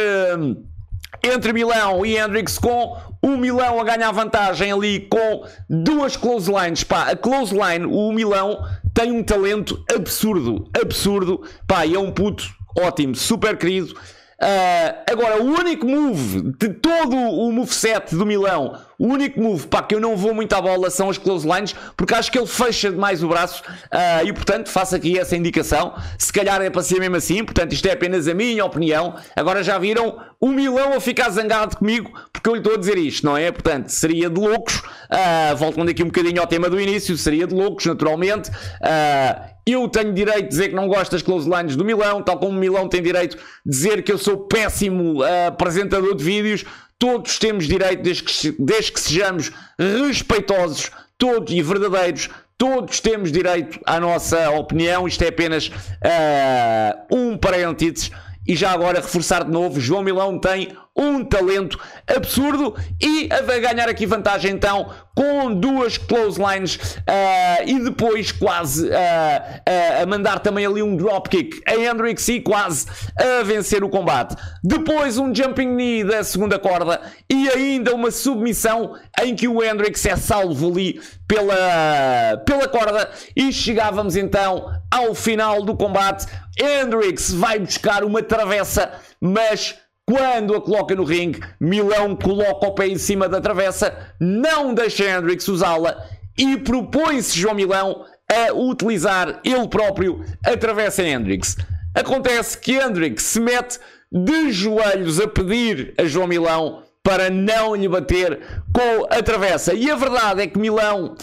[1.22, 6.84] entre Milão e Hendrix com o Milão a ganhar vantagem ali com duas close lines.
[6.84, 11.42] Pá, a close line, o Milão tem um talento absurdo, absurdo.
[11.66, 13.92] Pá, e é um puto ótimo, super querido.
[13.92, 19.82] Uh, agora, o único move de todo o moveset do Milão, o único move para
[19.82, 22.46] que eu não vou muito à bola são as close lines, porque acho que ele
[22.46, 25.94] fecha demais o braço uh, e, portanto, faço aqui essa indicação.
[26.18, 29.14] Se calhar é para ser mesmo assim, portanto, isto é apenas a minha opinião.
[29.36, 32.96] Agora já viram o Milão a ficar zangado comigo porque eu lhe estou a dizer
[32.96, 33.50] isto, não é?
[33.50, 34.76] Portanto, seria de loucos.
[34.76, 38.50] Uh, voltando aqui um bocadinho ao tema do início, seria de loucos, naturalmente.
[38.50, 42.38] Uh, eu tenho direito de dizer que não gosto das close lines do Milão, tal
[42.38, 46.64] como o Milão tem direito de dizer que eu sou péssimo uh, apresentador de vídeos.
[46.98, 53.78] Todos temos direito, desde que, desde que sejamos respeitosos, todos e verdadeiros, todos temos direito
[53.86, 55.06] à nossa opinião.
[55.06, 58.10] Isto é apenas uh, um parênteses.
[58.46, 63.88] E já agora reforçar de novo, João Milão tem um talento absurdo e a ganhar
[63.88, 70.40] aqui vantagem então com duas close lines uh, e depois quase uh, uh, a mandar
[70.40, 74.36] também ali um dropkick a Hendrix e quase a vencer o combate.
[74.62, 80.04] Depois um jumping knee da segunda corda e ainda uma submissão em que o Hendrix
[80.06, 86.26] é salvo ali pela, pela corda e chegávamos então ao final do combate.
[86.56, 89.76] Hendrix vai buscar uma travessa, mas
[90.08, 95.04] quando a coloca no ringue, Milão coloca o pé em cima da travessa, não deixa
[95.04, 96.02] Hendrix usá-la
[96.38, 101.58] e propõe-se João Milão a utilizar ele próprio a travessa Hendrix.
[101.94, 103.78] Acontece que Hendrix se mete
[104.10, 108.40] de joelhos a pedir a João Milão para não lhe bater
[108.72, 109.74] com a travessa.
[109.74, 111.16] E a verdade é que Milão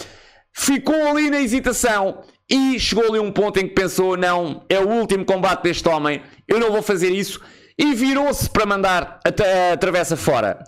[0.52, 4.88] ficou ali na hesitação e chegou ali um ponto em que pensou: não, é o
[4.88, 7.40] último combate deste homem, eu não vou fazer isso
[7.78, 10.64] e virou-se para mandar a, a travessa fora.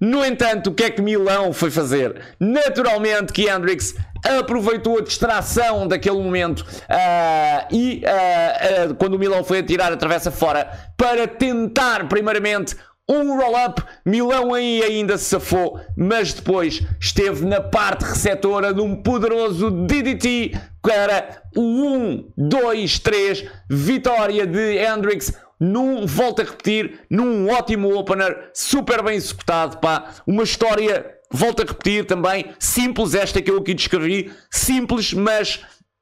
[0.00, 2.20] No entanto, o que é que Milão foi fazer?
[2.40, 3.94] Naturalmente que Hendrix
[4.24, 9.96] aproveitou a distração daquele momento uh, e uh, uh, quando o Milão foi atirar a
[9.96, 12.76] travessa fora para tentar primeiramente
[13.08, 18.96] um roll-up, Milão aí ainda se safou, mas depois esteve na parte receptora de um
[18.96, 27.48] poderoso DDT para o 1, 2, 3, vitória de Hendrix num, volto a repetir, num
[27.48, 33.48] ótimo opener, super bem executado, pá, uma história, volto a repetir também, simples, esta que
[33.48, 35.60] eu aqui descrevi, simples, mas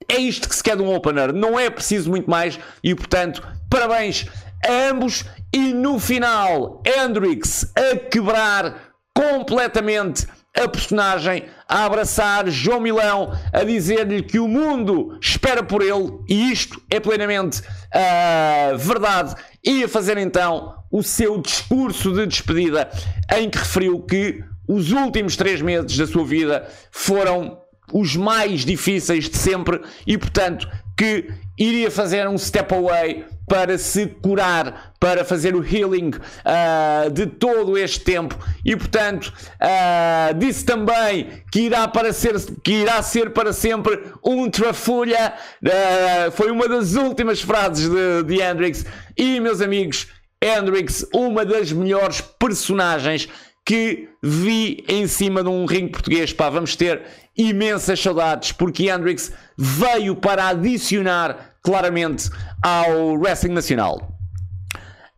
[0.09, 3.47] é isto que se quer de um opener, não é preciso muito mais e, portanto,
[3.69, 4.25] parabéns
[4.67, 13.33] a ambos e no final, Hendrix a quebrar completamente a personagem a abraçar João Milão,
[13.53, 19.35] a dizer-lhe que o mundo espera por ele, e isto é plenamente uh, verdade,
[19.65, 22.91] e a fazer então o seu discurso de despedida,
[23.37, 27.59] em que referiu que os últimos três meses da sua vida foram
[27.93, 34.07] os mais difíceis de sempre e, portanto, que iria fazer um step away para se
[34.07, 38.39] curar, para fazer o healing uh, de todo este tempo.
[38.65, 44.49] E portanto uh, disse também que irá, para ser, que irá ser para sempre um
[44.49, 45.35] trafulha.
[45.65, 48.87] Uh, foi uma das últimas frases de, de Hendrix.
[49.19, 50.07] E meus amigos
[50.41, 53.29] Hendrix, uma das melhores personagens
[53.67, 56.33] que vi em cima de um ringue português.
[56.33, 57.03] Pá, vamos ter
[57.37, 62.31] imensas saudades porque Hendrix veio para adicionar claramente
[62.63, 64.17] ao Wrestling Nacional.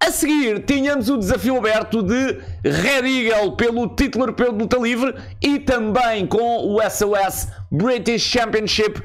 [0.00, 5.14] A seguir, tínhamos o desafio aberto de Red Eagle pelo título europeu de luta livre
[5.40, 9.00] e também com o SOS British Championship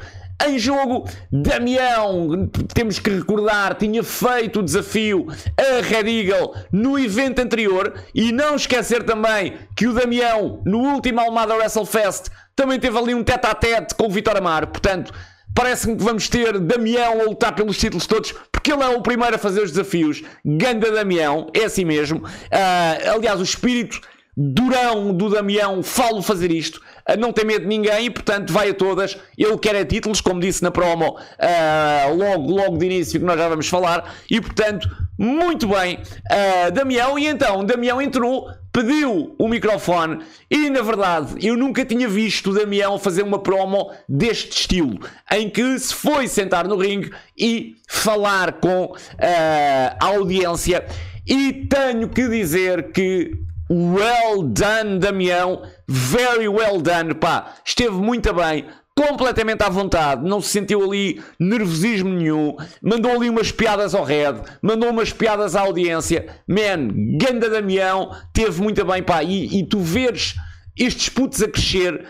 [0.45, 5.25] em jogo, Damião, temos que recordar, tinha feito o desafio
[5.57, 11.19] a Red Eagle no evento anterior e não esquecer também que o Damião, no último
[11.19, 14.67] Almada WrestleFest, também teve ali um tete a tete com o Vitor Amar.
[14.67, 15.11] Portanto,
[15.57, 19.35] parece-me que vamos ter Damião a lutar pelos títulos todos, porque ele é o primeiro
[19.35, 20.21] a fazer os desafios.
[20.45, 22.19] Ganda Damião, é assim mesmo.
[22.19, 23.99] Uh, aliás, o espírito
[24.37, 26.79] durão do Damião falo fazer isto,
[27.17, 29.17] não tem medo de ninguém e portanto vai a todas.
[29.35, 33.39] Ele quer é títulos, como disse na promo uh, logo, logo de início que nós
[33.39, 34.87] já vamos falar, e portanto,
[35.17, 38.47] muito bem, uh, Damião, e então Damião entrou,
[38.77, 43.91] pediu o microfone e na verdade eu nunca tinha visto o Damião fazer uma promo
[44.07, 44.99] deste estilo,
[45.31, 50.85] em que se foi sentar no ringue e falar com uh, a audiência.
[51.25, 53.31] E tenho que dizer que
[53.67, 55.63] Well done, Damião.
[55.87, 57.15] Very well done.
[57.15, 58.65] Pá, esteve muito bem.
[58.97, 62.55] Completamente à vontade, não se sentiu ali nervosismo nenhum.
[62.81, 66.25] Mandou ali umas piadas ao Red, mandou umas piadas à audiência.
[66.47, 69.21] Man, ganda Damião, teve muito bem, pá.
[69.21, 70.33] E, e tu veres
[70.75, 72.07] estes putos a crescer,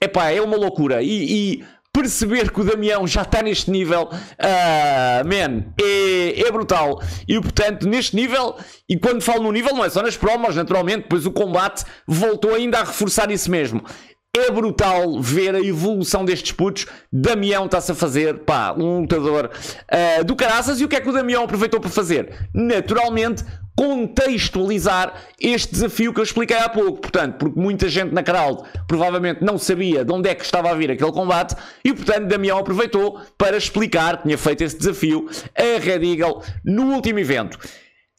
[0.00, 1.04] é pá, é uma loucura.
[1.04, 7.00] E, e perceber que o Damião já está neste nível, uh, man, é, é brutal.
[7.28, 8.56] E portanto, neste nível,
[8.88, 12.52] e quando falo no nível, não é só nas promos, naturalmente, pois o combate voltou
[12.54, 13.84] ainda a reforçar isso mesmo.
[14.36, 16.86] É brutal ver a evolução destes putos.
[17.12, 20.80] Damião está-se a fazer, pá, um lutador uh, do caraças.
[20.80, 22.48] E o que é que o Damião aproveitou para fazer?
[22.52, 23.44] Naturalmente,
[23.76, 27.00] contextualizar este desafio que eu expliquei há pouco.
[27.00, 30.74] Portanto, porque muita gente na crowd provavelmente não sabia de onde é que estava a
[30.74, 31.54] vir aquele combate
[31.84, 36.92] e, portanto, Damião aproveitou para explicar que tinha feito esse desafio a Red Eagle no
[36.92, 37.58] último evento.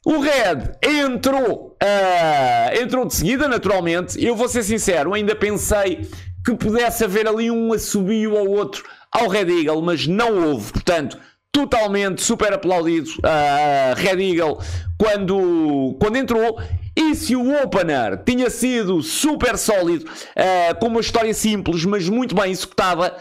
[0.05, 4.23] O Red entrou, uh, entrou de seguida, naturalmente.
[4.23, 6.07] Eu vou ser sincero, ainda pensei
[6.45, 10.71] que pudesse haver ali um assobio ou outro ao Red Eagle, mas não houve.
[10.73, 11.17] Portanto,
[11.51, 14.59] totalmente super aplaudido uh, Red Eagle
[14.95, 16.61] quando, quando entrou.
[16.95, 22.35] E se o opener tinha sido super sólido, uh, com uma história simples, mas muito
[22.35, 23.17] bem executada,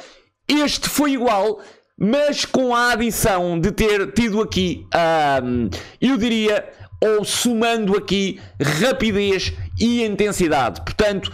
[0.47, 1.61] este foi igual,
[1.99, 5.70] mas com a adição de ter tido aqui, uh,
[6.01, 6.68] eu diria,
[7.01, 10.80] ou somando aqui rapidez e intensidade.
[10.80, 11.32] Portanto,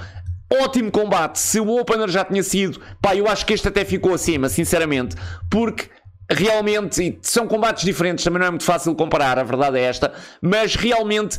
[0.62, 1.38] ótimo combate.
[1.38, 5.16] Se o opener já tinha sido, pá, eu acho que este até ficou acima, sinceramente,
[5.50, 5.88] porque
[6.30, 10.76] realmente são combates diferentes, também não é muito fácil comparar, a verdade é esta, mas
[10.76, 11.38] realmente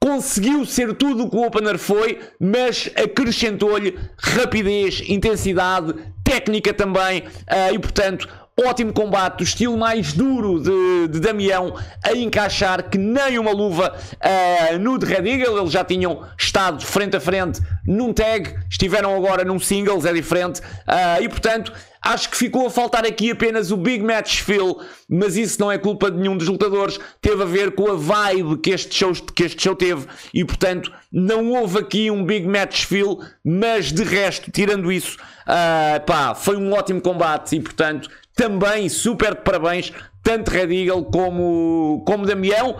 [0.00, 5.92] conseguiu ser tudo o que o opener foi, mas acrescentou-lhe rapidez, intensidade,
[6.22, 8.28] técnica também, uh, e portanto
[8.66, 13.94] ótimo combate, o estilo mais duro de, de Damião a encaixar que nem uma luva
[14.14, 19.14] uh, no de Red Eagle, eles já tinham estado frente a frente num tag, estiveram
[19.14, 23.70] agora num singles, é diferente, uh, e portanto acho que ficou a faltar aqui apenas
[23.70, 27.46] o Big Match Feel, mas isso não é culpa de nenhum dos lutadores, teve a
[27.46, 31.78] ver com a vibe que este show, que este show teve, e portanto não houve
[31.78, 37.00] aqui um Big Match Feel, mas de resto, tirando isso, uh, pá, foi um ótimo
[37.00, 42.76] combate, e portanto também super de parabéns, tanto Red Eagle como, como Damião.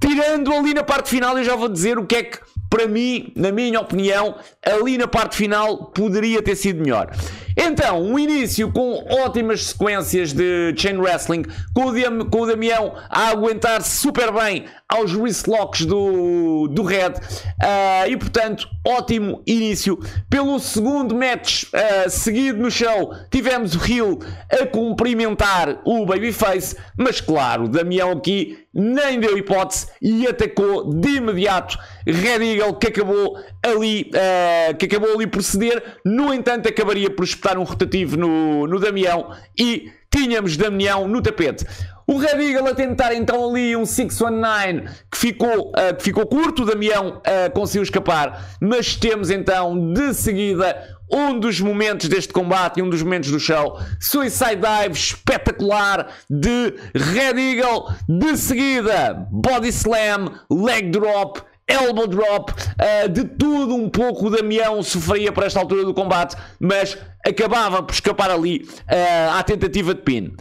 [0.00, 2.38] Tirando ali na parte final, eu já vou dizer o que é que,
[2.68, 4.34] para mim, na minha opinião,
[4.64, 7.10] ali na parte final poderia ter sido melhor.
[7.56, 11.44] Então, um início com ótimas sequências de chain wrestling,
[11.74, 18.08] com o, com o Damião a aguentar super bem aos wristlocks do, do Red, uh,
[18.08, 19.98] e portanto, ótimo início.
[20.28, 24.18] Pelo segundo match uh, seguido no show, tivemos o Hill
[24.50, 31.78] a cumprimentar o Babyface, mas claro, Damião aqui nem deu hipótese e atacou de imediato
[32.06, 37.24] Red Eagle que acabou ali uh, que acabou ali por ceder, no entanto acabaria por
[37.24, 41.64] espetar um rotativo no, no Damião e tínhamos Damião no tapete.
[42.06, 46.62] O Red Eagle a tentar então ali um 619 que ficou, uh, que ficou curto,
[46.62, 50.76] o Damião uh, conseguiu escapar, mas temos então de seguida
[51.12, 53.78] um dos momentos deste combate e um dos momentos do show.
[54.00, 57.92] Suicide Dive espetacular de Red Eagle.
[58.08, 64.82] De seguida, Body Slam, Leg Drop elbow drop, uh, de tudo um pouco o Damião
[64.82, 70.02] sofria para esta altura do combate, mas acabava por escapar ali uh, à tentativa de
[70.02, 70.34] pin.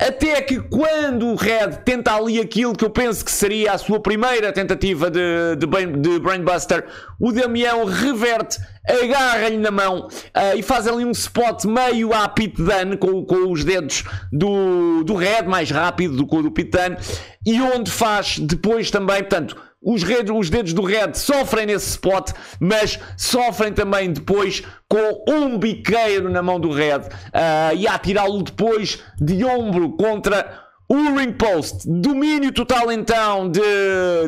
[0.00, 4.00] Até que quando o Red tenta ali aquilo que eu penso que seria a sua
[4.00, 5.20] primeira tentativa de,
[5.56, 6.84] de, de Brainbuster,
[7.20, 12.56] o Damião reverte, agarra-lhe na mão uh, e faz ali um spot meio à Pit
[12.60, 16.70] Dunne com, com os dedos do, do Red mais rápido do que o do Pit
[16.70, 16.96] Dunne
[17.46, 22.30] e onde faz depois também, portanto, os, red, os dedos do Red sofrem nesse spot,
[22.58, 28.42] mas sofrem também depois com um biqueiro na mão do Red uh, e a tirá-lo
[28.42, 31.86] depois de ombro contra o ring post.
[31.86, 33.60] Domínio total então de,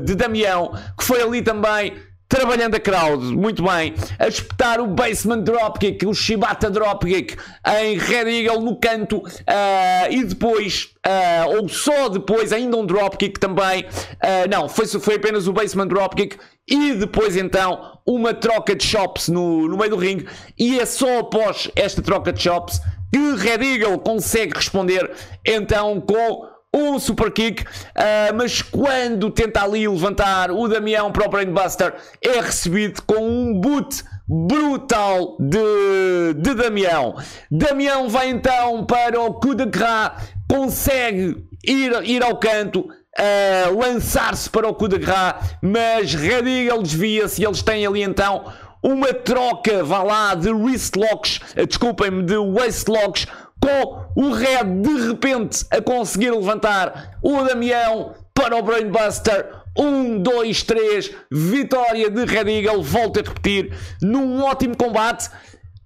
[0.03, 1.95] de Damião, que foi ali também
[2.29, 7.37] trabalhando a crowd, muito bem, a espetar o basement dropkick, o Shibata dropkick
[7.81, 13.39] em Red Eagle no canto uh, e depois, uh, ou só depois, ainda um dropkick
[13.39, 16.37] também, uh, não, foi, foi apenas o basement dropkick
[16.69, 20.27] e depois então uma troca de chops no, no meio do ringue
[20.59, 22.81] e é só após esta troca de chops
[23.13, 25.11] que Red Eagle consegue responder
[25.45, 31.31] então com um super kick, uh, mas quando tenta ali levantar o Damião para o
[31.31, 37.17] Brainbuster, é recebido com um boot brutal de, de Damião.
[37.51, 40.13] Damião vai então para o coup de gras,
[40.51, 47.41] consegue ir, ir ao canto, uh, lançar-se para o coup de gras, mas Eagle desvia-se
[47.41, 48.53] e eles têm ali então
[48.83, 53.27] uma troca, vá lá, de wrist locks, uh, desculpem-me, de waist locks,
[53.67, 59.67] com o Red de repente a conseguir levantar o Damião para o Brainbuster.
[59.79, 65.29] 1, 2, 3, vitória de Red Eagle, volto a repetir, num ótimo combate,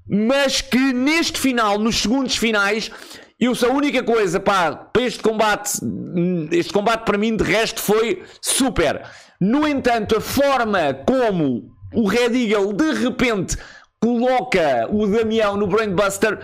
[0.09, 2.89] mas que neste final, nos segundos finais,
[3.41, 5.73] eu sou a única coisa pá, para este combate,
[6.53, 9.03] este combate para mim de resto foi super.
[9.41, 13.57] No entanto, a forma como o Red Eagle de repente
[14.01, 16.39] coloca o Damião no Brainbuster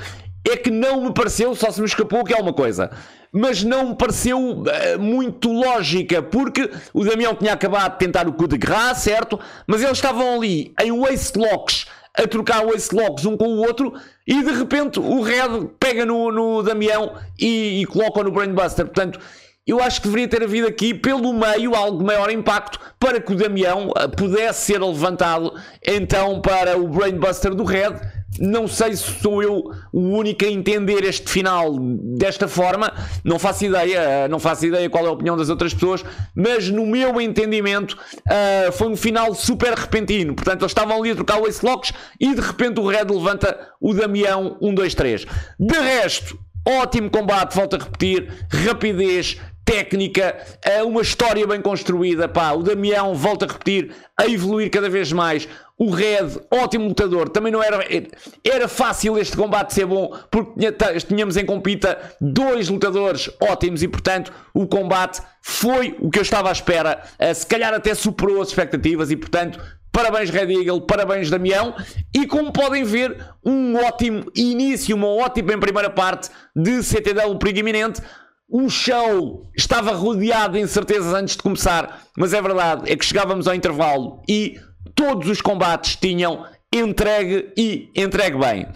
[0.50, 2.90] é que não me pareceu, só se me escapou que é uma coisa,
[3.32, 4.64] mas não me pareceu uh,
[4.98, 9.38] muito lógica, porque o Damião tinha acabado de tentar o coup de graça, certo?
[9.66, 13.92] Mas eles estavam ali em waist locks, a trocar waist locks um com o outro,
[14.26, 18.86] e de repente o Red pega no, no Damião e, e coloca no Brainbuster.
[18.86, 19.20] Portanto,
[19.66, 23.32] eu acho que deveria ter havido aqui, pelo meio, algo de maior impacto para que
[23.32, 25.52] o Damião uh, pudesse ser levantado
[25.84, 27.94] então para o Brainbuster do Red
[28.40, 32.92] não sei se sou eu o único a entender este final desta forma,
[33.24, 36.86] não faço ideia, não faço ideia qual é a opinião das outras pessoas, mas no
[36.86, 40.34] meu entendimento uh, foi um final super repentino.
[40.34, 43.58] Portanto, eles estavam ali a trocar o Ace Locks e de repente o Red levanta
[43.80, 45.26] o Damião 1, 2, 3.
[45.58, 50.36] De resto, ótimo combate, volto a repetir, rapidez, técnica,
[50.84, 52.28] uma história bem construída.
[52.28, 55.48] Pá, o Damião, volto a repetir, a evoluir cada vez mais.
[55.78, 57.84] O Red, ótimo lutador, também não era.
[58.42, 60.72] Era fácil este combate ser bom, porque
[61.06, 66.48] tínhamos em compita dois lutadores ótimos e, portanto, o combate foi o que eu estava
[66.48, 67.02] à espera.
[67.34, 69.60] Se calhar até superou as expectativas e, portanto,
[69.96, 71.74] Parabéns Red Eagle, parabéns Damião.
[72.14, 77.60] E como podem ver, um ótimo início, uma ótima em primeira parte de CTW perigo
[77.60, 78.02] iminente.
[78.46, 83.48] O show estava rodeado de incertezas antes de começar, mas é verdade, é que chegávamos
[83.48, 84.60] ao intervalo e
[84.96, 88.66] todos os combates tinham entregue e entregue bem.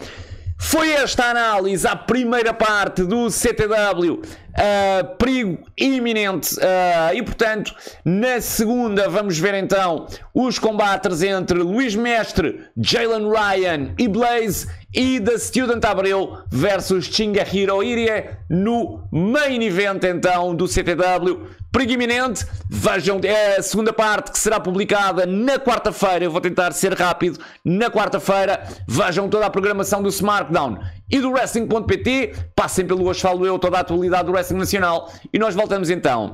[0.57, 4.21] Foi esta análise à primeira parte do CTW,
[4.51, 7.73] uh, perigo iminente, uh, e portanto,
[8.03, 15.19] na segunda vamos ver então os combates entre Luís Mestre, Jalen Ryan e Blaze e
[15.19, 21.47] da Student Abreu versus Chingahiro Irie no main event então do CTW.
[21.71, 26.25] Perigo iminente, vejam é a segunda parte que será publicada na quarta-feira.
[26.25, 27.39] Eu vou tentar ser rápido.
[27.63, 30.79] Na quarta-feira, vejam toda a programação do SmackDown
[31.11, 32.33] e do Wrestling.pt.
[32.55, 35.11] Passem pelo Hoje Falo Eu, toda a atualidade do Wrestling Nacional.
[35.31, 36.33] E nós voltamos então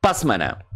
[0.00, 0.69] para a semana.